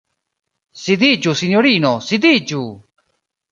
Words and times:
Sidiĝu, 0.83 1.35
sinjorino, 1.43 1.93
sidiĝu! 2.09 2.65